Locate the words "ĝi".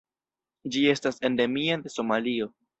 0.75-0.81